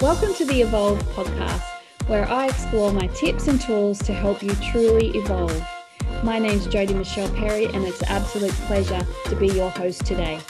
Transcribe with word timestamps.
Welcome 0.00 0.32
to 0.36 0.46
the 0.46 0.62
Evolve 0.62 0.98
podcast, 1.14 1.60
where 2.06 2.26
I 2.26 2.46
explore 2.46 2.90
my 2.90 3.06
tips 3.08 3.48
and 3.48 3.60
tools 3.60 3.98
to 3.98 4.14
help 4.14 4.42
you 4.42 4.54
truly 4.54 5.08
evolve. 5.08 5.62
My 6.22 6.38
name's 6.38 6.66
Jody 6.66 6.94
Michelle 6.94 7.28
Perry, 7.34 7.66
and 7.66 7.84
it's 7.84 8.00
an 8.00 8.08
absolute 8.08 8.54
pleasure 8.64 9.06
to 9.26 9.36
be 9.36 9.48
your 9.48 9.68
host 9.68 10.06
today. 10.06 10.40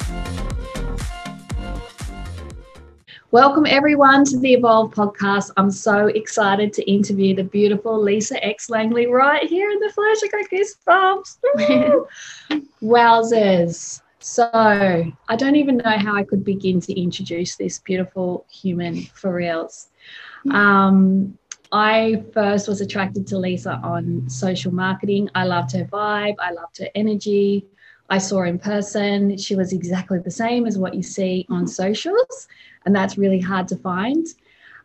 Welcome, 3.33 3.67
everyone, 3.67 4.25
to 4.27 4.39
the 4.39 4.55
Evolve 4.55 4.95
podcast. 4.95 5.51
I'm 5.57 5.73
so 5.73 6.07
excited 6.07 6.73
to 6.75 6.89
interview 6.89 7.35
the 7.35 7.43
beautiful 7.43 8.01
Lisa 8.01 8.43
X. 8.47 8.71
Langley 8.71 9.09
right 9.09 9.49
here 9.49 9.73
in 9.73 9.81
the 9.81 9.91
flesh. 9.91 10.19
I 10.23 10.29
got 10.29 11.25
goosebumps. 11.27 12.67
Wowzers. 12.83 14.01
So 14.21 14.51
I 14.53 15.37
don't 15.37 15.57
even 15.57 15.79
know 15.79 15.97
how 15.97 16.15
I 16.15 16.25
could 16.25 16.45
begin 16.45 16.81
to 16.83 17.01
introduce 17.01 17.57
this 17.57 17.79
beautiful 17.79 18.47
human 18.51 19.03
for 19.03 19.33
reals. 19.33 19.89
Um, 20.51 21.39
I 21.73 22.23
first 22.35 22.69
was 22.69 22.81
attracted 22.81 23.27
to 23.29 23.39
Lisa 23.39 23.81
on 23.83 24.29
social 24.29 24.73
marketing. 24.73 25.31
I 25.35 25.45
loved 25.45 25.73
her 25.73 25.85
vibe, 25.85 26.37
I 26.39 26.53
loved 26.53 26.79
her 26.79 26.89
energy. 26.95 27.67
I 28.11 28.19
saw 28.19 28.39
her 28.39 28.47
in 28.47 28.59
person. 28.59 29.39
She 29.39 29.55
was 29.55 29.73
exactly 29.73 30.19
the 30.19 30.33
same 30.33 30.67
as 30.67 30.77
what 30.77 30.95
you 30.95 31.03
see 31.03 31.47
on 31.49 31.67
socials, 31.67 32.49
and 32.85 32.95
that's 32.95 33.17
really 33.17 33.41
hard 33.41 33.69
to 33.69 33.77
find. 33.77 34.27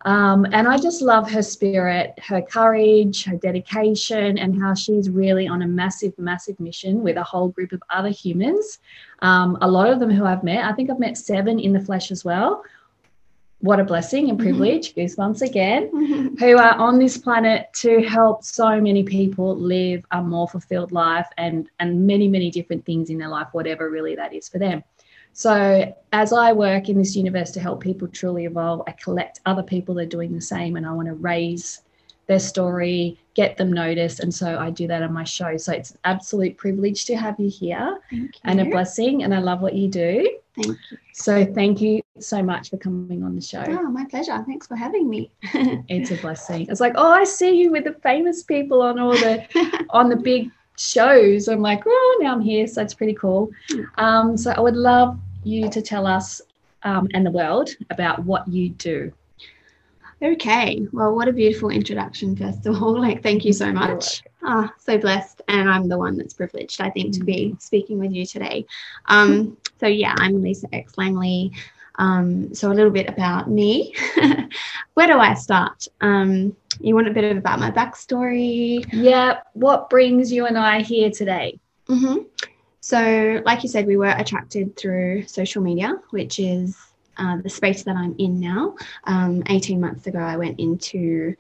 Um, 0.05 0.45
and 0.52 0.68
I 0.68 0.77
just 0.77 1.02
love 1.02 1.30
her 1.32 1.41
spirit, 1.41 2.13
her 2.20 2.40
courage, 2.40 3.23
her 3.26 3.36
dedication, 3.38 4.38
and 4.38 4.62
how 4.62 4.76
she's 4.76 5.09
really 5.09 5.48
on 5.48 5.63
a 5.63 5.68
massive, 5.68 6.18
massive 6.20 6.59
mission 6.59 7.02
with 7.02 7.18
a 7.18 7.23
whole 7.23 7.50
group 7.50 7.72
of 7.72 7.82
other 7.90 8.10
humans. 8.10 8.77
Um, 9.23 9.58
a 9.62 9.68
lot 9.68 9.90
of 9.90 9.99
them 9.99 10.12
who 10.12 10.23
I've 10.23 10.44
met, 10.44 10.63
I 10.63 10.74
think 10.74 10.91
I've 10.91 10.99
met 10.99 11.18
seven 11.18 11.60
in 11.60 11.74
the 11.74 11.80
flesh 11.80 12.12
as 12.12 12.24
well. 12.24 12.63
What 13.60 13.80
a 13.80 13.84
blessing 13.84 14.30
and 14.30 14.38
privilege, 14.38 14.93
mm-hmm. 14.93 14.99
goosebumps 14.99 15.41
again, 15.41 15.90
mm-hmm. 15.91 16.35
who 16.35 16.55
are 16.55 16.76
on 16.76 16.99
this 16.99 17.18
planet 17.18 17.70
to 17.77 18.04
help 18.04 18.43
so 18.43 18.80
many 18.80 19.02
people 19.02 19.55
live 19.58 20.05
a 20.12 20.21
more 20.21 20.48
fulfilled 20.48 20.91
life 20.91 21.27
and, 21.40 21.68
and 21.80 22.05
many, 22.05 22.27
many 22.27 22.52
different 22.52 22.85
things 22.85 23.10
in 23.10 23.18
their 23.18 23.30
life, 23.30 23.48
whatever 23.54 23.90
really 23.90 24.15
that 24.15 24.34
is 24.35 24.48
for 24.48 24.60
them. 24.60 24.84
So, 25.38 25.94
as 26.14 26.32
I 26.32 26.54
work 26.54 26.88
in 26.88 26.98
this 26.98 27.14
universe 27.14 27.52
to 27.52 27.60
help 27.60 27.82
people 27.82 28.08
truly 28.08 28.46
evolve, 28.46 28.84
I 28.88 28.94
collect 28.94 29.42
other 29.46 29.64
people 29.64 29.94
that 29.96 30.04
are 30.04 30.05
doing 30.05 30.34
the 30.34 30.40
same 30.40 30.77
and 30.77 30.86
I 30.88 30.94
want 30.94 31.10
to 31.10 31.14
raise 31.14 31.82
their 32.27 32.40
story, 32.40 33.20
get 33.34 33.58
them 33.58 33.72
noticed. 33.72 34.22
And 34.22 34.34
so 34.34 34.58
I 34.58 34.70
do 34.70 34.88
that 34.88 35.04
on 35.04 35.12
my 35.12 35.26
show. 35.26 35.58
So, 35.58 35.74
it's 35.74 35.92
an 35.92 35.98
absolute 36.05 36.55
privilege 36.55 37.04
to 37.08 37.18
have 37.18 37.38
you 37.38 37.50
here 37.50 38.00
you. 38.12 38.30
and 38.46 38.62
a 38.62 38.66
blessing. 38.66 39.24
And 39.24 39.36
I 39.36 39.40
love 39.40 39.62
what 39.62 39.74
you 39.74 39.90
do. 39.90 40.38
Thank 40.55 40.68
you. 40.68 40.98
So, 41.12 41.44
thank 41.44 41.82
you 41.82 42.02
so 42.18 42.42
much 42.42 42.70
for 42.70 42.77
coming 42.77 43.22
on 43.22 43.36
the 43.36 43.42
show. 43.42 43.66
Oh, 43.68 43.90
my 43.92 44.05
pleasure. 44.05 44.42
Thanks 44.48 44.68
for 44.68 44.77
having 44.77 45.10
me. 45.10 45.32
it's 45.44 46.12
a 46.12 46.16
blessing. 46.16 46.68
It's 46.70 46.80
like, 46.80 46.94
oh, 46.96 47.12
I 47.12 47.26
see 47.26 47.58
you 47.58 47.72
with 47.72 47.84
the 47.84 47.94
famous 48.04 48.44
people 48.44 48.82
on 48.82 48.99
all 48.99 49.12
the 49.12 49.86
on 49.90 50.08
the 50.08 50.16
big 50.16 50.49
shows. 50.77 51.48
I'm 51.48 51.62
like, 51.62 51.84
oh, 51.86 52.20
now 52.22 52.34
I'm 52.34 52.42
here. 52.42 52.68
So 52.68 52.82
it's 52.82 52.94
pretty 52.94 53.14
cool. 53.14 53.52
Hmm. 53.70 53.82
Um, 53.98 54.38
so 54.38 54.52
I 54.52 54.60
would 54.60 54.76
love 54.76 55.20
you 55.46 55.70
to 55.70 55.82
tell 55.82 56.07
us 56.07 56.41
um, 56.84 57.07
and 57.13 57.26
the 57.26 57.32
world 57.32 57.70
about 57.90 58.24
what 58.24 58.48
you 58.48 58.70
do. 58.70 59.12
Okay, 60.21 60.87
well, 60.93 61.13
what 61.13 61.27
a 61.27 61.34
beautiful 61.34 61.70
introduction, 61.70 62.35
first 62.35 62.65
of 62.65 62.82
all. 62.82 62.99
Like, 63.05 63.21
thank 63.21 63.43
you 63.43 63.54
so 63.54 63.71
much. 63.71 64.24
Ah, 64.44 64.72
oh, 64.72 64.75
so 64.79 64.97
blessed. 64.97 65.41
And 65.47 65.69
I'm 65.69 65.90
the 65.90 65.97
one 65.97 66.18
that's 66.18 66.34
privileged, 66.34 66.79
I 66.79 66.90
think, 66.90 67.13
to 67.16 67.24
be 67.24 67.47
mm-hmm. 67.47 67.57
speaking 67.59 68.00
with 68.00 68.12
you 68.12 68.25
today. 68.25 68.66
Um, 69.07 69.57
so, 69.79 69.88
yeah, 69.88 70.16
I'm 70.18 70.41
Lisa 70.41 70.68
X. 70.74 70.97
Langley. 70.97 71.52
Um, 71.96 72.53
so, 72.56 72.72
a 72.72 72.74
little 72.74 72.91
bit 72.91 73.09
about 73.09 73.50
me. 73.50 73.94
Where 74.94 75.08
do 75.08 75.20
I 75.20 75.34
start? 75.34 75.88
Um, 76.02 76.56
you 76.80 76.96
want 76.96 77.08
a 77.08 77.12
bit 77.12 77.25
of 77.25 77.38
about 77.38 77.59
my 77.59 77.72
backstory? 77.72 78.88
Yeah. 78.91 79.41
What 79.53 79.90
brings 79.90 80.31
you 80.31 80.46
and 80.46 80.58
I 80.58 80.81
here 80.81 81.12
today? 81.12 81.59
Mm-hmm. 81.88 82.24
So, 82.85 83.41
like 83.46 83.63
you 83.63 83.69
said, 83.69 83.88
we 83.88 83.97
were 83.97 84.13
attracted 84.16 84.78
through 84.78 85.25
social 85.25 85.63
media, 85.63 86.00
which 86.12 86.40
is 86.40 86.78
uh, 87.18 87.38
the 87.41 87.50
space 87.50 87.81
that 87.81 87.96
I'm 87.96 88.13
in 88.19 88.40
now. 88.40 88.75
Um, 89.06 89.41
18 89.47 89.81
months 89.81 90.06
ago, 90.06 90.19
I 90.19 90.38
went 90.38 90.59
into 90.59 91.35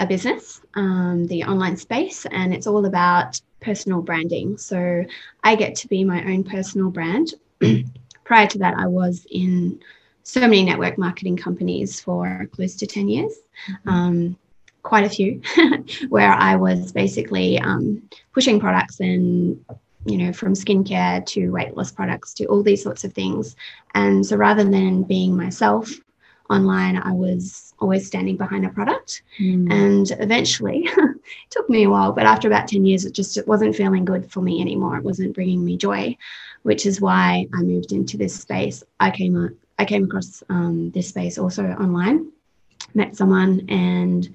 a 0.00 0.06
business, 0.08 0.62
um, 0.74 1.28
the 1.28 1.44
online 1.44 1.76
space, 1.76 2.26
and 2.26 2.52
it's 2.52 2.66
all 2.66 2.86
about 2.86 3.40
personal 3.60 4.02
branding. 4.02 4.58
So, 4.58 5.04
I 5.44 5.54
get 5.54 5.76
to 5.76 5.86
be 5.86 6.02
my 6.02 6.24
own 6.24 6.42
personal 6.42 6.90
brand. 6.90 7.34
Prior 8.24 8.48
to 8.48 8.58
that, 8.58 8.74
I 8.76 8.88
was 8.88 9.28
in 9.30 9.78
so 10.24 10.40
many 10.40 10.64
network 10.64 10.98
marketing 10.98 11.36
companies 11.36 12.00
for 12.00 12.48
close 12.50 12.74
to 12.74 12.86
10 12.88 13.08
years. 13.08 13.32
Mm-hmm. 13.68 13.88
Um, 13.88 14.36
quite 14.82 15.04
a 15.04 15.08
few, 15.08 15.40
where 16.08 16.32
I 16.32 16.56
was 16.56 16.90
basically 16.90 17.60
um, 17.60 18.02
pushing 18.32 18.58
products 18.58 18.98
and 18.98 19.64
you 20.04 20.18
know, 20.18 20.32
from 20.32 20.54
skincare 20.54 21.24
to 21.26 21.50
weight 21.50 21.76
loss 21.76 21.90
products 21.90 22.34
to 22.34 22.46
all 22.46 22.62
these 22.62 22.82
sorts 22.82 23.04
of 23.04 23.12
things. 23.12 23.56
And 23.94 24.24
so 24.24 24.36
rather 24.36 24.64
than 24.64 25.02
being 25.02 25.36
myself 25.36 25.90
online, 26.50 26.96
I 26.96 27.12
was 27.12 27.74
always 27.78 28.06
standing 28.06 28.36
behind 28.36 28.66
a 28.66 28.68
product. 28.68 29.22
Mm. 29.40 29.72
And 29.72 30.10
eventually, 30.20 30.88
it 30.96 31.20
took 31.50 31.68
me 31.70 31.84
a 31.84 31.90
while, 31.90 32.12
but 32.12 32.26
after 32.26 32.48
about 32.48 32.68
10 32.68 32.84
years, 32.84 33.04
it 33.04 33.12
just 33.12 33.36
it 33.36 33.48
wasn't 33.48 33.76
feeling 33.76 34.04
good 34.04 34.30
for 34.30 34.40
me 34.40 34.60
anymore. 34.60 34.96
It 34.96 35.04
wasn't 35.04 35.34
bringing 35.34 35.64
me 35.64 35.76
joy, 35.76 36.16
which 36.62 36.86
is 36.86 37.00
why 37.00 37.46
I 37.54 37.62
moved 37.62 37.92
into 37.92 38.16
this 38.16 38.34
space. 38.34 38.82
I 39.00 39.10
came 39.10 39.56
I 39.78 39.84
came 39.84 40.04
across 40.04 40.42
um, 40.50 40.90
this 40.92 41.08
space 41.08 41.36
also 41.36 41.64
online, 41.64 42.30
met 42.94 43.16
someone, 43.16 43.66
and 43.68 44.28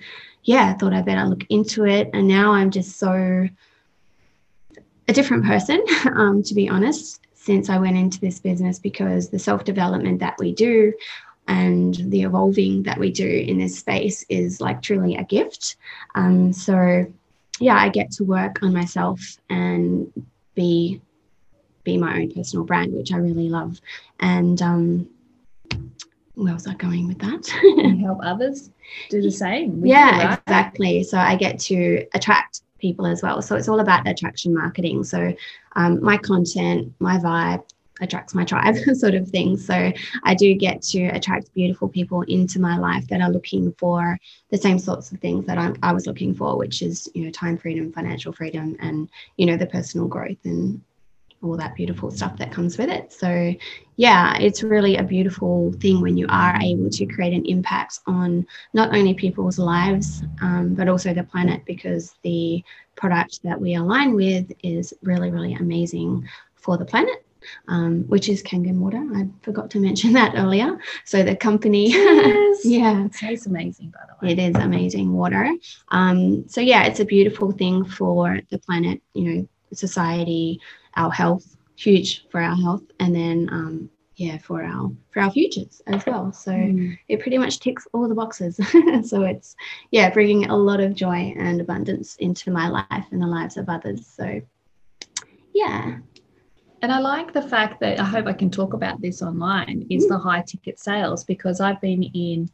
yeah, 0.43 0.69
I 0.69 0.73
thought 0.73 0.93
I 0.93 1.01
better 1.01 1.25
look 1.25 1.45
into 1.49 1.85
it. 1.85 2.09
And 2.13 2.27
now 2.27 2.51
I'm 2.51 2.71
just 2.71 2.97
so 2.97 3.47
a 5.09 5.13
different 5.13 5.43
person, 5.43 5.83
um, 6.15 6.43
to 6.43 6.53
be 6.53 6.69
honest, 6.69 7.21
since 7.33 7.69
I 7.69 7.79
went 7.79 7.97
into 7.97 8.19
this 8.19 8.39
business 8.39 8.79
because 8.79 9.29
the 9.29 9.39
self 9.39 9.63
development 9.63 10.19
that 10.19 10.35
we 10.39 10.53
do 10.53 10.93
and 11.47 11.95
the 11.95 12.21
evolving 12.21 12.83
that 12.83 12.99
we 12.99 13.11
do 13.11 13.27
in 13.27 13.57
this 13.57 13.79
space 13.79 14.23
is 14.29 14.61
like 14.61 14.83
truly 14.83 15.15
a 15.15 15.23
gift. 15.23 15.77
Um, 16.13 16.53
so, 16.53 17.11
yeah, 17.59 17.75
I 17.75 17.89
get 17.89 18.11
to 18.11 18.23
work 18.23 18.61
on 18.61 18.71
myself 18.71 19.19
and 19.49 20.13
be 20.53 21.01
be 21.83 21.97
my 21.97 22.17
own 22.17 22.31
personal 22.31 22.65
brand, 22.65 22.93
which 22.93 23.11
I 23.11 23.17
really 23.17 23.49
love. 23.49 23.81
And 24.19 24.61
um, 24.61 25.09
where 26.35 26.53
was 26.53 26.67
I 26.67 26.75
going 26.75 27.07
with 27.07 27.19
that? 27.19 27.47
help 27.99 28.19
others 28.21 28.69
do 29.09 29.21
the 29.21 29.31
same. 29.45 29.83
Yeah, 29.83 30.25
right? 30.25 30.39
exactly. 30.45 31.03
So 31.03 31.17
I 31.17 31.35
get 31.35 31.57
to 31.61 32.05
attract 32.13 32.61
people 32.79 33.05
as 33.05 33.21
well. 33.21 33.41
So 33.41 33.55
it's 33.55 33.67
all 33.67 33.79
about 33.79 34.07
attraction 34.07 34.53
marketing. 34.53 35.03
So 35.03 35.33
um, 35.75 36.03
my 36.03 36.17
content, 36.17 36.93
my 36.99 37.17
vibe 37.17 37.63
attracts 38.01 38.33
my 38.33 38.45
tribe, 38.45 38.75
sort 38.93 39.13
of 39.13 39.27
thing. 39.29 39.57
So 39.57 39.91
I 40.23 40.33
do 40.33 40.55
get 40.55 40.81
to 40.83 41.07
attract 41.07 41.53
beautiful 41.53 41.87
people 41.87 42.21
into 42.23 42.59
my 42.59 42.77
life 42.77 43.07
that 43.07 43.21
are 43.21 43.29
looking 43.29 43.73
for 43.73 44.17
the 44.49 44.57
same 44.57 44.79
sorts 44.79 45.11
of 45.11 45.19
things 45.19 45.45
that 45.45 45.57
I'm, 45.57 45.75
I 45.83 45.93
was 45.93 46.07
looking 46.07 46.33
for, 46.33 46.57
which 46.57 46.81
is 46.81 47.09
you 47.13 47.25
know 47.25 47.31
time 47.31 47.57
freedom, 47.57 47.91
financial 47.91 48.33
freedom, 48.33 48.75
and 48.79 49.09
you 49.37 49.45
know 49.45 49.57
the 49.57 49.67
personal 49.67 50.07
growth 50.07 50.37
and 50.45 50.81
all 51.41 51.55
that 51.57 51.75
beautiful 51.75 52.11
stuff 52.11 52.37
that 52.37 52.51
comes 52.51 52.77
with 52.77 52.89
it. 52.89 53.13
So, 53.13 53.53
yeah, 53.95 54.37
it's 54.37 54.63
really 54.63 54.97
a 54.97 55.03
beautiful 55.03 55.73
thing 55.79 56.01
when 56.01 56.17
you 56.17 56.25
are 56.29 56.57
able 56.61 56.89
to 56.89 57.05
create 57.05 57.33
an 57.33 57.45
impact 57.45 57.99
on 58.07 58.45
not 58.73 58.95
only 58.95 59.13
people's 59.13 59.57
lives, 59.57 60.23
um, 60.41 60.73
but 60.75 60.87
also 60.87 61.13
the 61.13 61.23
planet 61.23 61.61
because 61.65 62.15
the 62.23 62.63
product 62.95 63.41
that 63.43 63.59
we 63.59 63.75
align 63.75 64.15
with 64.15 64.51
is 64.63 64.93
really, 65.01 65.31
really 65.31 65.53
amazing 65.53 66.27
for 66.55 66.77
the 66.77 66.85
planet. 66.85 67.25
Um, 67.69 68.03
which 68.09 68.27
is 68.27 68.43
Kangen 68.43 68.79
water. 68.79 69.01
I 69.15 69.25
forgot 69.43 69.71
to 69.71 69.79
mention 69.79 70.11
that 70.19 70.33
earlier. 70.35 70.77
So 71.05 71.23
the 71.23 71.37
company, 71.37 71.89
yeah, 72.65 73.05
it 73.05 73.13
tastes 73.13 73.45
amazing, 73.45 73.91
by 73.91 74.01
the 74.07 74.25
way. 74.27 74.33
It 74.33 74.39
is 74.39 74.55
amazing 74.57 75.13
water. 75.13 75.49
Um, 75.87 76.49
so 76.49 76.59
yeah, 76.59 76.83
it's 76.83 76.99
a 76.99 77.05
beautiful 77.05 77.53
thing 77.53 77.85
for 77.85 78.41
the 78.49 78.57
planet. 78.57 79.01
You 79.13 79.23
know, 79.23 79.47
society, 79.73 80.59
our 80.99 81.11
health, 81.11 81.57
huge 81.75 82.27
for 82.29 82.41
our 82.41 82.55
health, 82.55 82.83
and 82.99 83.15
then 83.15 83.49
um, 83.51 83.89
yeah, 84.15 84.37
for 84.37 84.63
our 84.63 84.91
for 85.11 85.21
our 85.21 85.31
futures 85.31 85.81
as 85.87 86.05
well. 86.05 86.31
So 86.33 86.51
mm. 86.51 86.97
it 87.07 87.21
pretty 87.21 87.37
much 87.37 87.61
ticks 87.61 87.87
all 87.93 88.07
the 88.07 88.13
boxes. 88.13 88.57
so 89.09 89.23
it's 89.23 89.55
yeah, 89.91 90.11
bringing 90.11 90.49
a 90.49 90.57
lot 90.57 90.81
of 90.81 90.93
joy 90.93 91.33
and 91.37 91.61
abundance 91.61 92.17
into 92.17 92.51
my 92.51 92.67
life 92.67 93.05
and 93.11 93.21
the 93.21 93.27
lives 93.27 93.55
of 93.55 93.69
others. 93.69 94.05
So 94.05 94.41
yeah. 95.53 95.97
And 96.81 96.91
I 96.91 96.99
like 96.99 97.33
the 97.33 97.41
fact 97.41 97.79
that 97.81 97.99
I 97.99 98.03
hope 98.03 98.25
I 98.25 98.33
can 98.33 98.49
talk 98.49 98.73
about 98.73 99.01
this 99.01 99.21
online 99.21 99.85
is 99.89 100.05
mm. 100.05 100.09
the 100.09 100.17
high 100.17 100.41
ticket 100.41 100.79
sales 100.79 101.23
because 101.23 101.61
I've 101.61 101.81
been 101.81 102.03
in 102.03 102.49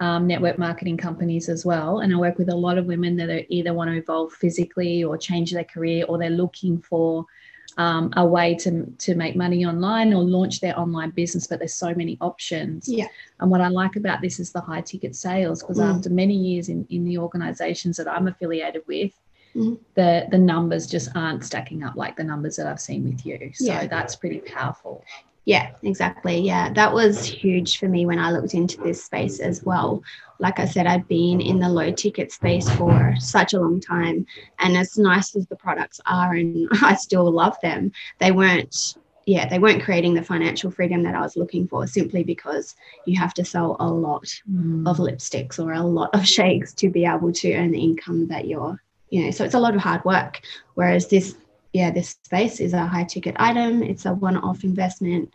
um, 0.00 0.26
network 0.26 0.58
marketing 0.58 0.96
companies 0.96 1.48
as 1.48 1.66
well. 1.66 1.98
And 1.98 2.12
I 2.12 2.16
work 2.16 2.38
with 2.38 2.48
a 2.48 2.56
lot 2.56 2.78
of 2.78 2.86
women 2.86 3.16
that 3.16 3.28
are 3.28 3.42
either 3.48 3.74
want 3.74 3.90
to 3.90 3.96
evolve 3.96 4.32
physically 4.32 5.02
or 5.02 5.18
change 5.18 5.52
their 5.52 5.64
career 5.64 6.04
or 6.08 6.18
they're 6.18 6.30
looking 6.30 6.80
for 6.80 7.26
um, 7.76 8.12
a 8.16 8.26
way 8.26 8.54
to 8.56 8.86
to 8.98 9.14
make 9.14 9.36
money 9.36 9.64
online 9.64 10.12
or 10.12 10.22
launch 10.22 10.60
their 10.60 10.78
online 10.78 11.10
business, 11.10 11.46
but 11.46 11.58
there's 11.58 11.74
so 11.74 11.94
many 11.94 12.16
options. 12.20 12.88
Yeah. 12.88 13.08
And 13.40 13.50
what 13.50 13.60
I 13.60 13.68
like 13.68 13.96
about 13.96 14.20
this 14.20 14.40
is 14.40 14.50
the 14.52 14.60
high 14.60 14.80
ticket 14.80 15.14
sales 15.14 15.62
because 15.62 15.78
Mm. 15.78 15.94
after 15.96 16.10
many 16.10 16.34
years 16.34 16.68
in 16.68 16.86
in 16.90 17.04
the 17.04 17.18
organisations 17.18 17.96
that 17.98 18.08
I'm 18.08 18.26
affiliated 18.26 18.82
with, 18.88 19.12
Mhm. 19.54 19.78
the 19.94 20.26
the 20.30 20.38
numbers 20.38 20.86
just 20.86 21.08
aren't 21.14 21.44
stacking 21.44 21.82
up 21.84 21.94
like 21.94 22.16
the 22.16 22.24
numbers 22.24 22.56
that 22.56 22.66
I've 22.66 22.80
seen 22.80 23.04
with 23.04 23.24
you. 23.24 23.50
So 23.54 23.64
Yeah. 23.66 23.86
that's 23.86 24.16
pretty 24.16 24.40
powerful. 24.40 25.04
Yeah, 25.48 25.70
exactly. 25.82 26.38
Yeah, 26.40 26.70
that 26.74 26.92
was 26.92 27.24
huge 27.24 27.78
for 27.78 27.88
me 27.88 28.04
when 28.04 28.18
I 28.18 28.32
looked 28.32 28.52
into 28.52 28.82
this 28.82 29.02
space 29.02 29.40
as 29.40 29.62
well. 29.62 30.02
Like 30.38 30.60
I 30.60 30.66
said, 30.66 30.86
I'd 30.86 31.08
been 31.08 31.40
in 31.40 31.58
the 31.58 31.70
low 31.70 31.90
ticket 31.90 32.30
space 32.30 32.68
for 32.68 33.14
such 33.18 33.54
a 33.54 33.58
long 33.58 33.80
time. 33.80 34.26
And 34.58 34.76
as 34.76 34.98
nice 34.98 35.34
as 35.34 35.46
the 35.46 35.56
products 35.56 36.02
are, 36.04 36.34
and 36.34 36.68
I 36.82 36.96
still 36.96 37.30
love 37.32 37.56
them, 37.62 37.92
they 38.18 38.30
weren't, 38.30 38.98
yeah, 39.24 39.48
they 39.48 39.58
weren't 39.58 39.82
creating 39.82 40.12
the 40.12 40.22
financial 40.22 40.70
freedom 40.70 41.02
that 41.04 41.14
I 41.14 41.22
was 41.22 41.34
looking 41.34 41.66
for 41.66 41.86
simply 41.86 42.22
because 42.22 42.76
you 43.06 43.18
have 43.18 43.32
to 43.32 43.44
sell 43.46 43.78
a 43.80 43.88
lot 43.88 44.26
mm. 44.52 44.86
of 44.86 44.98
lipsticks 44.98 45.58
or 45.58 45.72
a 45.72 45.80
lot 45.80 46.14
of 46.14 46.28
shakes 46.36 46.74
to 46.74 46.90
be 46.90 47.06
able 47.06 47.32
to 47.32 47.54
earn 47.54 47.70
the 47.70 47.82
income 47.82 48.28
that 48.28 48.48
you're, 48.48 48.82
you 49.08 49.24
know, 49.24 49.30
so 49.30 49.46
it's 49.46 49.54
a 49.54 49.60
lot 49.60 49.74
of 49.74 49.80
hard 49.80 50.04
work. 50.04 50.42
Whereas 50.74 51.08
this, 51.08 51.36
yeah, 51.72 51.90
this 51.90 52.10
space 52.24 52.60
is 52.60 52.72
a 52.72 52.86
high 52.86 53.04
ticket 53.04 53.36
item, 53.38 53.82
it's 53.82 54.06
a 54.06 54.14
one 54.14 54.36
off 54.36 54.64
investment, 54.64 55.30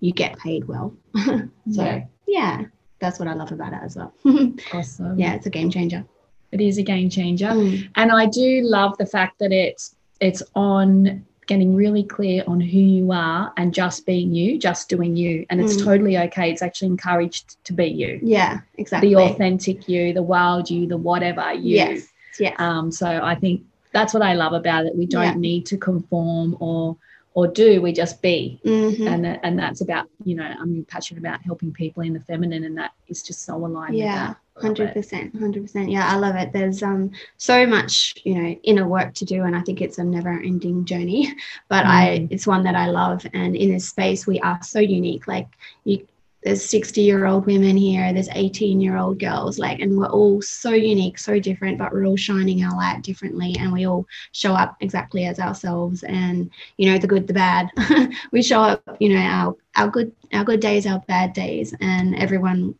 you 0.00 0.12
get 0.12 0.38
paid 0.38 0.66
well. 0.68 0.94
so, 1.16 1.40
Yeah. 1.66 2.04
yeah. 2.26 2.64
that's 2.98 3.18
what 3.18 3.28
I 3.28 3.34
love 3.34 3.52
about 3.52 3.72
it 3.72 3.80
as 3.82 3.96
well. 3.96 4.12
Awesome. 4.72 5.18
yeah, 5.18 5.34
it's 5.34 5.46
a 5.46 5.50
game 5.50 5.70
changer. 5.70 6.04
It 6.52 6.60
is 6.60 6.78
a 6.78 6.82
game 6.82 7.10
changer. 7.10 7.48
Mm. 7.48 7.88
And 7.96 8.12
I 8.12 8.26
do 8.26 8.62
love 8.62 8.96
the 8.98 9.06
fact 9.06 9.38
that 9.40 9.52
it's 9.52 9.94
it's 10.20 10.42
on 10.54 11.24
getting 11.46 11.74
really 11.76 12.02
clear 12.02 12.42
on 12.46 12.60
who 12.60 12.78
you 12.78 13.12
are 13.12 13.52
and 13.56 13.72
just 13.74 14.04
being 14.06 14.34
you, 14.34 14.58
just 14.58 14.88
doing 14.88 15.14
you. 15.16 15.44
And 15.50 15.60
it's 15.60 15.76
Mm. 15.76 15.84
totally 15.84 16.18
okay. 16.18 16.50
It's 16.50 16.62
actually 16.62 16.88
encouraged 16.88 17.62
to 17.64 17.72
be 17.72 17.86
you. 17.86 18.18
Yeah, 18.22 18.60
exactly. 18.78 19.10
The 19.14 19.20
authentic 19.20 19.88
you, 19.88 20.12
the 20.12 20.22
wild 20.22 20.68
you, 20.70 20.86
the 20.88 20.96
whatever 20.96 21.52
you. 21.52 21.76
Yes. 21.76 22.08
Yes. 22.40 22.54
Um, 22.58 22.90
so 22.90 23.06
I 23.06 23.34
think 23.34 23.62
that's 23.92 24.12
what 24.14 24.22
I 24.22 24.34
love 24.34 24.52
about 24.52 24.86
it. 24.86 24.96
We 24.96 25.06
don't 25.06 25.22
Yeah. 25.24 25.34
need 25.34 25.66
to 25.66 25.76
conform 25.76 26.56
or 26.60 26.96
or 27.34 27.46
do. 27.46 27.82
We 27.82 27.92
just 27.92 28.22
be, 28.22 28.58
Mhm. 28.64 29.06
and 29.06 29.22
that- 29.26 29.40
and 29.42 29.58
that's 29.58 29.82
about 29.82 30.06
you 30.24 30.34
know 30.34 30.44
I'm 30.58 30.86
passionate 30.88 31.20
about 31.20 31.42
helping 31.42 31.70
people 31.70 32.02
in 32.02 32.14
the 32.14 32.20
feminine, 32.20 32.64
and 32.64 32.78
that 32.78 32.92
is 33.08 33.22
just 33.22 33.42
so 33.44 33.54
aligned. 33.56 33.94
Yeah, 33.94 34.04
with 34.04 34.14
that. 34.14 34.36
Love 34.56 34.62
Hundred 34.64 34.92
percent, 34.94 35.36
hundred 35.38 35.62
percent. 35.64 35.90
Yeah, 35.90 36.10
I 36.10 36.16
love 36.16 36.34
it. 36.36 36.54
There's 36.54 36.82
um 36.82 37.10
so 37.36 37.66
much 37.66 38.14
you 38.24 38.34
know 38.36 38.48
inner 38.62 38.88
work 38.88 39.12
to 39.14 39.26
do, 39.26 39.42
and 39.42 39.54
I 39.54 39.60
think 39.60 39.82
it's 39.82 39.98
a 39.98 40.04
never-ending 40.04 40.86
journey. 40.86 41.34
But 41.68 41.84
I, 41.84 42.20
Mm. 42.20 42.28
it's 42.30 42.46
one 42.46 42.62
that 42.64 42.74
I 42.74 42.86
love. 42.86 43.26
And 43.34 43.54
in 43.54 43.70
this 43.70 43.86
space, 43.90 44.26
we 44.26 44.40
are 44.40 44.58
so 44.62 44.80
unique. 44.80 45.28
Like 45.28 45.48
you, 45.84 46.06
there's 46.46 46.62
60-year-old 46.62 47.44
women 47.44 47.76
here. 47.76 48.12
There's 48.12 48.28
18-year-old 48.28 49.18
girls. 49.18 49.58
Like, 49.58 49.80
and 49.80 49.98
we're 49.98 50.06
all 50.06 50.40
so 50.40 50.70
unique, 50.70 51.18
so 51.18 51.40
different, 51.40 51.76
but 51.76 51.92
we're 51.92 52.06
all 52.06 52.16
shining 52.16 52.62
our 52.64 52.76
light 52.76 53.02
differently, 53.02 53.56
and 53.58 53.72
we 53.72 53.84
all 53.84 54.06
show 54.30 54.52
up 54.52 54.76
exactly 54.80 55.24
as 55.26 55.40
ourselves. 55.40 56.04
And 56.04 56.48
you 56.76 56.92
know, 56.92 56.98
the 56.98 57.08
good, 57.08 57.26
the 57.26 57.34
bad. 57.34 57.68
we 58.32 58.42
show 58.42 58.62
up. 58.62 58.96
You 59.00 59.14
know, 59.14 59.20
our 59.20 59.56
our 59.74 59.88
good 59.88 60.12
our 60.32 60.44
good 60.44 60.60
days, 60.60 60.86
our 60.86 61.00
bad 61.08 61.32
days, 61.32 61.74
and 61.80 62.14
everyone 62.14 62.76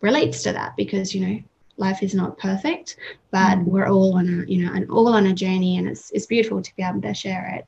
relates 0.00 0.42
to 0.44 0.52
that 0.54 0.74
because 0.76 1.14
you 1.14 1.20
know 1.26 1.42
life 1.76 2.02
is 2.02 2.14
not 2.14 2.36
perfect 2.38 2.96
but 3.30 3.56
Mm. 3.58 3.64
we're 3.64 3.88
all 3.88 4.16
on 4.16 4.26
a 4.28 4.50
you 4.50 4.64
know 4.64 4.72
and 4.72 4.90
all 4.90 5.08
on 5.08 5.26
a 5.26 5.32
journey 5.32 5.76
and 5.78 5.86
it's 5.88 6.10
it's 6.10 6.26
beautiful 6.26 6.60
to 6.60 6.76
be 6.76 6.82
able 6.82 7.00
to 7.02 7.14
share 7.14 7.54
it 7.56 7.66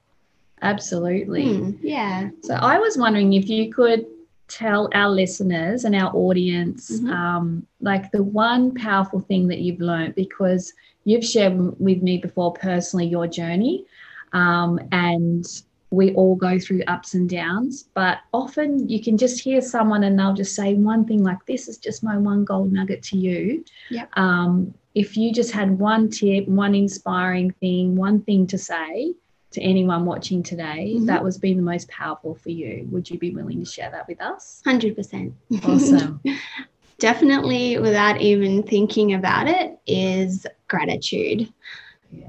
Absolutely. 0.62 1.44
Mm, 1.44 1.78
yeah 1.82 2.30
So 2.42 2.54
I 2.54 2.78
was 2.78 2.96
wondering 2.96 3.34
if 3.34 3.48
you 3.48 3.72
could 3.72 4.06
tell 4.48 4.88
our 4.94 5.10
listeners 5.10 5.84
and 5.84 5.94
our 5.94 6.14
audience, 6.14 7.00
Mhm. 7.00 7.10
um, 7.10 7.66
like 7.80 8.10
the 8.12 8.22
one 8.22 8.74
powerful 8.74 9.20
thing 9.20 9.48
that 9.48 9.60
you've 9.60 9.80
learned 9.80 10.14
because 10.14 10.72
you've 11.04 11.24
shared 11.24 11.78
with 11.80 12.02
me 12.02 12.18
before 12.18 12.52
personally 12.52 13.06
your 13.06 13.26
journey, 13.26 13.84
um, 14.32 14.78
and 14.92 15.62
we 15.90 16.12
all 16.14 16.34
go 16.34 16.58
through 16.58 16.82
ups 16.88 17.14
and 17.14 17.28
downs. 17.28 17.88
But 17.94 18.18
often 18.32 18.88
you 18.88 19.00
can 19.00 19.16
just 19.16 19.40
hear 19.40 19.60
someone 19.60 20.02
and 20.02 20.18
they'll 20.18 20.34
just 20.34 20.54
say 20.54 20.74
one 20.74 21.04
thing 21.04 21.22
like, 21.22 21.44
"This 21.46 21.68
is 21.68 21.78
just 21.78 22.02
my 22.02 22.16
one 22.18 22.44
gold 22.44 22.72
nugget 22.72 23.02
to 23.04 23.18
you." 23.18 23.64
Yep. 23.90 24.08
Um, 24.18 24.74
if 24.94 25.16
you 25.16 25.32
just 25.32 25.52
had 25.52 25.78
one 25.78 26.08
tip, 26.08 26.48
one 26.48 26.74
inspiring 26.74 27.52
thing, 27.60 27.96
one 27.96 28.20
thing 28.22 28.46
to 28.48 28.58
say 28.58 29.14
to 29.54 29.62
anyone 29.62 30.04
watching 30.04 30.42
today 30.42 30.94
Mhm. 30.98 31.06
that 31.06 31.22
was 31.24 31.38
being 31.38 31.56
the 31.56 31.62
most 31.62 31.88
powerful 31.88 32.34
for 32.34 32.50
you, 32.50 32.86
would 32.90 33.08
you 33.10 33.18
be 33.18 33.30
willing 33.30 33.58
to 33.60 33.64
share 33.64 33.90
that 33.90 34.06
with 34.08 34.20
us? 34.20 34.62
100% 34.64 35.32
Awesome. 35.64 36.20
definitely 36.98 37.78
without 37.78 38.20
even 38.20 38.62
thinking 38.62 39.14
about 39.14 39.48
it 39.48 39.78
is 39.86 40.46
gratitude 40.68 41.52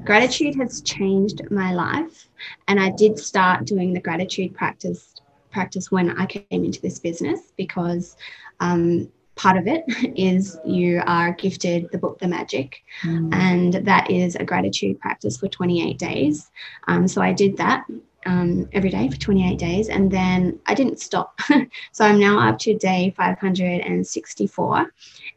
gratitude 0.03 0.55
has 0.55 0.81
changed 0.81 1.41
my 1.51 1.71
life 1.73 2.29
and 2.67 2.79
i 2.79 2.89
did 2.91 3.17
start 3.19 3.65
doing 3.65 3.93
the 3.93 3.99
gratitude 3.99 4.53
practice 4.55 5.15
practice 5.51 5.91
when 5.91 6.09
i 6.19 6.25
came 6.25 6.45
into 6.51 6.81
this 6.81 6.99
business 6.99 7.53
because 7.57 8.17
um, 8.59 9.07
part 9.35 9.57
of 9.57 9.67
it 9.67 9.83
is 10.17 10.57
you 10.65 11.01
are 11.05 11.33
gifted 11.33 11.89
the 11.91 11.97
book 11.97 12.19
the 12.19 12.27
magic. 12.27 12.81
Mm. 13.03 13.33
and 13.33 13.73
that 13.85 14.09
is 14.09 14.35
a 14.35 14.45
gratitude 14.45 14.99
practice 14.99 15.37
for 15.37 15.47
28 15.47 15.97
days. 15.97 16.49
Um, 16.87 17.07
so 17.07 17.21
i 17.21 17.33
did 17.33 17.57
that 17.57 17.85
um, 18.25 18.67
every 18.73 18.89
day 18.89 19.07
for 19.07 19.17
28 19.17 19.57
days. 19.59 19.89
And 19.89 20.09
then 20.09 20.59
i 20.65 20.73
didn't 20.73 20.99
stop. 20.99 21.39
So 21.91 22.05
i'm 22.05 22.19
now 22.19 22.39
up 22.47 22.59
to 22.59 22.77
day 22.77 23.13
564 23.17 24.93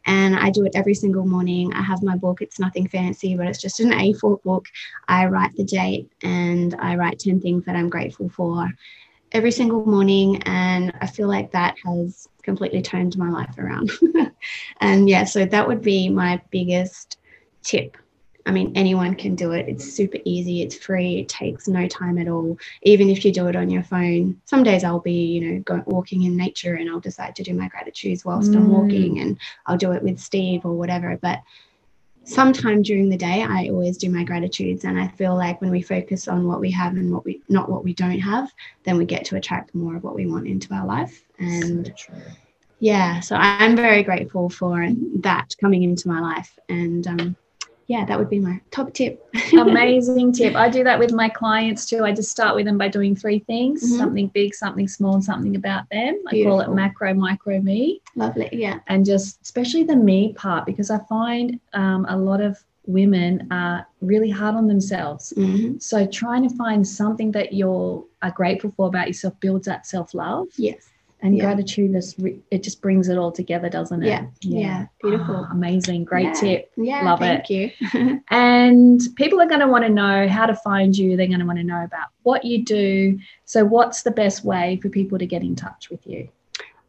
and 0.06 0.36
i 0.36 0.50
do 0.50 0.64
it 0.64 0.72
every 0.74 0.94
single 0.94 1.26
morning. 1.26 1.72
I 1.74 1.82
have 1.82 2.02
my 2.02 2.16
book. 2.16 2.40
It's 2.40 2.60
nothing 2.60 2.88
fancy 2.88 3.36
but 3.36 3.46
it's 3.46 3.60
just 3.60 3.80
an 3.80 3.90
a4 3.90 4.42
book. 4.42 4.66
I 5.08 5.26
write 5.26 5.54
the 5.56 5.64
date 5.64 6.10
and 6.22 6.74
i 6.78 6.94
write 6.94 7.18
10 7.18 7.40
things 7.40 7.64
that 7.64 7.76
i'm 7.76 7.90
grateful 7.90 8.28
for 8.28 8.70
every 9.32 9.50
single 9.50 9.84
morning 9.84 10.42
and 10.44 10.92
i 11.00 11.06
feel 11.06 11.28
like 11.28 11.50
that 11.52 11.74
has 11.84 12.26
completely 12.42 12.80
turned 12.80 13.16
my 13.18 13.30
life 13.30 13.58
around 13.58 13.90
and 14.80 15.08
yeah 15.08 15.24
so 15.24 15.44
that 15.44 15.66
would 15.66 15.82
be 15.82 16.08
my 16.08 16.40
biggest 16.50 17.18
tip 17.62 17.96
I 18.46 18.50
mean, 18.50 18.72
anyone 18.74 19.14
can 19.14 19.34
do 19.34 19.52
it. 19.52 19.68
It's 19.68 19.84
super 19.84 20.16
easy. 20.24 20.62
It's 20.62 20.74
free. 20.74 21.18
It 21.18 21.28
takes 21.28 21.68
no 21.68 21.86
time 21.86 22.16
at 22.16 22.28
all. 22.28 22.56
Even 22.82 23.10
if 23.10 23.22
you 23.22 23.30
do 23.30 23.46
it 23.48 23.56
on 23.56 23.68
your 23.68 23.82
phone. 23.82 24.40
Some 24.46 24.62
days 24.62 24.84
I'll 24.84 25.00
be, 25.00 25.12
you 25.12 25.40
know, 25.42 25.60
go, 25.60 25.82
walking 25.84 26.22
in 26.22 26.34
nature 26.34 26.76
and 26.76 26.88
I'll 26.88 26.98
decide 26.98 27.36
to 27.36 27.42
do 27.42 27.52
my 27.52 27.68
gratitudes 27.68 28.24
whilst 28.24 28.56
I'm 28.56 28.68
Mm. 28.68 28.70
walking, 28.70 29.18
and 29.20 29.38
I'll 29.66 29.76
do 29.76 29.92
it 29.92 30.02
with 30.02 30.18
Steve 30.18 30.64
or 30.64 30.72
whatever. 30.72 31.18
But 31.20 31.40
sometime 32.28 32.82
during 32.82 33.08
the 33.08 33.16
day, 33.16 33.42
I 33.42 33.68
always 33.68 33.96
do 33.96 34.10
my 34.10 34.24
gratitudes, 34.24 34.84
and 34.84 35.00
I 35.00 35.08
feel 35.08 35.34
like 35.36 35.60
when 35.60 35.70
we 35.70 35.82
focus 35.82 36.28
on 36.28 36.46
what 36.46 36.60
we 36.60 36.70
have 36.72 36.92
and 36.92 37.12
what 37.12 37.24
we 37.24 37.40
not 37.48 37.68
what 37.68 37.84
we 37.84 37.94
don't 37.94 38.20
have, 38.20 38.52
then 38.84 38.96
we 38.98 39.04
get 39.04 39.24
to 39.26 39.36
attract 39.36 39.74
more 39.74 39.96
of 39.96 40.04
what 40.04 40.14
we 40.14 40.26
want 40.26 40.46
into 40.46 40.72
our 40.74 40.86
life. 40.86 41.24
And 41.38 41.92
So 41.96 42.14
yeah, 42.80 43.20
so 43.20 43.34
I'm 43.36 43.74
very 43.74 44.02
grateful 44.02 44.48
for 44.48 44.88
that 45.20 45.48
coming 45.60 45.82
into 45.82 46.08
my 46.08 46.20
life, 46.20 46.58
and 46.68 47.06
um, 47.06 47.36
yeah, 47.88 48.04
that 48.04 48.18
would 48.18 48.28
be 48.28 48.38
my 48.38 48.60
top 48.70 48.92
tip. 48.92 49.26
Amazing 49.58 50.32
tip. 50.32 50.54
I 50.54 50.68
do 50.68 50.84
that 50.84 50.98
with 50.98 51.10
my 51.12 51.28
clients 51.28 51.86
too. 51.86 52.04
I 52.04 52.12
just 52.12 52.30
start 52.30 52.54
with 52.54 52.66
them 52.66 52.76
by 52.76 52.88
doing 52.88 53.16
three 53.16 53.38
things 53.40 53.82
Mhm. 53.82 53.96
something 53.96 54.26
big, 54.28 54.54
something 54.54 54.86
small, 54.86 55.14
and 55.14 55.24
something 55.24 55.56
about 55.56 55.88
them. 55.90 56.22
I 56.28 56.42
call 56.42 56.60
it 56.60 56.70
macro, 56.72 57.14
micro, 57.14 57.60
me. 57.60 58.02
Lovely. 58.14 58.50
Yeah. 58.52 58.80
And 58.88 59.06
just 59.06 59.40
especially 59.42 59.84
the 59.84 59.96
me 59.96 60.34
part, 60.34 60.66
because 60.66 60.90
I 60.90 60.98
find 61.08 61.58
um, 61.72 62.04
a 62.10 62.16
lot 62.16 62.42
of 62.42 62.62
women 62.86 63.46
are 63.50 63.86
really 64.02 64.30
hard 64.30 64.54
on 64.54 64.66
themselves. 64.68 65.32
Mhm. 65.36 65.80
So 65.82 66.06
trying 66.06 66.46
to 66.48 66.54
find 66.56 66.86
something 66.86 67.32
that 67.32 67.54
you're 67.54 68.04
are 68.20 68.30
grateful 68.32 68.70
for 68.76 68.88
about 68.88 69.06
yourself 69.06 69.34
builds 69.40 69.66
that 69.66 69.86
self 69.86 70.12
love 70.12 70.48
Yes. 70.56 70.88
And 71.20 71.36
Yeah. 71.36 71.44
gratitude. 71.44 71.94
Is 71.94 72.14
re- 72.18 72.38
it 72.50 72.62
just 72.62 72.80
brings 72.80 73.08
it 73.08 73.18
all 73.18 73.32
together, 73.32 73.68
doesn't 73.68 74.02
it? 74.02 74.06
Yeah. 74.06 74.26
Yeah. 74.40 74.86
Beautiful. 75.02 75.46
Ah, 75.48 75.52
amazing, 75.52 76.04
great 76.04 76.26
Yeah. 76.26 76.32
tip. 76.34 76.70
Yeah. 76.76 77.02
Love 77.04 77.22
it. 77.22 77.44
thank 77.48 77.50
you. 77.50 78.20
And 78.30 79.00
people 79.16 79.40
are 79.40 79.46
going 79.48 79.60
to 79.60 79.66
want 79.68 79.84
to 79.84 79.90
know 79.90 80.28
how 80.28 80.46
to 80.46 80.54
find 80.54 80.96
you. 80.96 81.16
They're 81.16 81.26
going 81.26 81.40
to 81.40 81.46
want 81.46 81.58
to 81.58 81.64
know 81.64 81.82
about 81.84 82.08
what 82.22 82.44
you 82.44 82.64
do. 82.64 83.18
So, 83.44 83.64
what's 83.64 84.02
the 84.02 84.10
best 84.10 84.44
way 84.44 84.78
for 84.82 84.88
people 84.88 85.18
to 85.18 85.26
get 85.26 85.42
in 85.42 85.56
touch 85.56 85.90
with 85.90 86.06
you? 86.06 86.28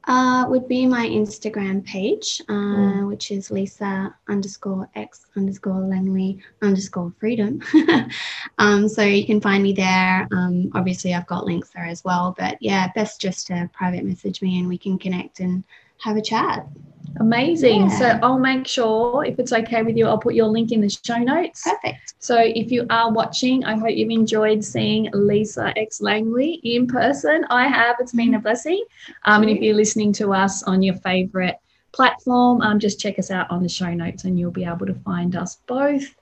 Uh, 0.09 0.45
would 0.49 0.67
be 0.67 0.87
my 0.87 1.05
Instagram 1.07 1.85
page, 1.85 2.41
uh, 2.49 2.53
Mm. 2.53 3.07
which 3.07 3.29
is 3.29 3.51
Lisa 3.51 4.13
underscore 4.27 4.89
X 4.95 5.27
underscore 5.37 5.81
Langley 5.81 6.39
underscore 6.63 7.13
freedom. 7.19 7.61
um, 8.57 8.89
so 8.89 9.03
you 9.03 9.25
can 9.25 9.39
find 9.39 9.61
me 9.61 9.71
there. 9.71 10.27
Um, 10.31 10.71
obviously, 10.73 11.13
I've 11.13 11.27
got 11.27 11.45
links 11.45 11.69
there 11.69 11.85
as 11.85 12.03
well. 12.03 12.35
But 12.37 12.57
yeah, 12.59 12.91
best 12.95 13.21
just 13.21 13.47
to 13.47 13.69
private 13.71 14.03
message 14.03 14.41
me 14.41 14.59
and 14.59 14.67
we 14.67 14.79
can 14.79 14.97
connect 14.97 15.39
and 15.41 15.63
have 15.99 16.17
a 16.17 16.21
chat. 16.21 16.65
Amazing. 17.19 17.89
Yeah. 17.89 17.99
So 17.99 18.19
I'll 18.23 18.39
make 18.39 18.67
sure, 18.67 19.25
if 19.25 19.39
it's 19.39 19.51
okay 19.51 19.83
with 19.83 19.97
you, 19.97 20.07
I'll 20.07 20.17
put 20.17 20.33
your 20.35 20.47
link 20.47 20.71
in 20.71 20.81
the 20.81 20.89
show 20.89 21.17
notes. 21.17 21.63
Perfect. 21.63 22.15
So 22.19 22.37
if 22.39 22.71
you 22.71 22.85
are 22.89 23.11
watching, 23.11 23.63
I 23.65 23.77
hope 23.77 23.91
you've 23.91 24.09
enjoyed 24.09 24.63
seeing 24.63 25.09
Lisa 25.13 25.73
X 25.77 26.01
Langley 26.01 26.59
in 26.63 26.87
person. 26.87 27.45
I 27.49 27.67
have. 27.67 27.97
It's 27.99 28.13
been 28.13 28.35
a 28.35 28.39
blessing. 28.39 28.83
Um, 29.25 29.43
and 29.43 29.51
if 29.51 29.61
you're 29.61 29.75
listening 29.75 30.13
to 30.13 30.33
us 30.33 30.63
on 30.63 30.81
your 30.81 30.95
favorite 30.95 31.57
platform, 31.91 32.61
um, 32.61 32.79
just 32.79 32.99
check 32.99 33.19
us 33.19 33.31
out 33.31 33.49
on 33.49 33.63
the 33.63 33.69
show 33.69 33.93
notes 33.93 34.23
and 34.23 34.39
you'll 34.39 34.51
be 34.51 34.65
able 34.65 34.85
to 34.85 34.93
find 34.93 35.35
us 35.35 35.57
both. 35.67 36.15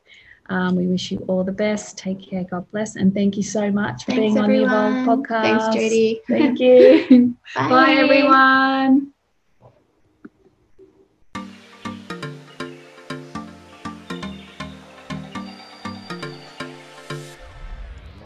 Um, 0.49 0.75
we 0.75 0.87
wish 0.87 1.11
you 1.11 1.19
all 1.27 1.43
the 1.43 1.51
best. 1.51 1.97
Take 1.97 2.29
care. 2.29 2.43
God 2.45 2.69
bless. 2.71 2.95
And 2.95 3.13
thank 3.13 3.35
you 3.35 3.43
so 3.43 3.69
much 3.69 4.05
for 4.05 4.11
Thanks, 4.11 4.33
being 4.33 4.37
on 4.37 4.49
the 4.49 4.63
Evolve 4.63 5.19
podcast. 5.27 5.41
Thanks, 5.41 5.75
Judy. 5.75 6.21
Thank 6.27 6.59
you. 6.59 7.35
Bye. 7.55 7.69
Bye, 7.69 7.91
everyone. 7.97 9.13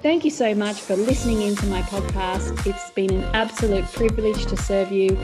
Thank 0.02 0.26
you 0.26 0.32
so 0.32 0.56
much 0.56 0.82
for 0.82 0.96
listening 0.96 1.44
into 1.44 1.68
my 1.68 1.84
podcast. 1.84 2.66
It's 2.66 2.90
been 2.90 3.14
an 3.14 3.24
absolute 3.36 3.86
privilege 3.86 4.48
to 4.48 4.58
serve 4.58 4.92
you. 4.92 5.16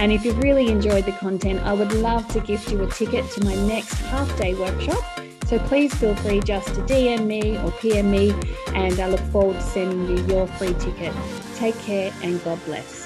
And 0.00 0.10
if 0.10 0.24
you've 0.24 0.38
really 0.38 0.66
enjoyed 0.66 1.04
the 1.04 1.12
content, 1.12 1.60
I 1.62 1.72
would 1.72 1.92
love 1.92 2.26
to 2.32 2.40
gift 2.40 2.72
you 2.72 2.82
a 2.82 2.90
ticket 2.90 3.30
to 3.30 3.44
my 3.44 3.54
next 3.54 3.94
half 3.94 4.36
day 4.36 4.54
workshop. 4.54 5.04
So 5.46 5.60
please 5.60 5.94
feel 5.94 6.16
free 6.16 6.40
just 6.40 6.66
to 6.74 6.80
DM 6.80 7.26
me 7.26 7.56
or 7.58 7.70
PM 7.72 8.10
me, 8.10 8.34
and 8.74 8.98
I 8.98 9.08
look 9.08 9.20
forward 9.30 9.54
to 9.54 9.62
sending 9.62 10.08
you 10.08 10.26
your 10.26 10.48
free 10.48 10.74
ticket. 10.80 11.14
Take 11.54 11.78
care 11.78 12.12
and 12.24 12.42
God 12.42 12.58
bless. 12.64 13.03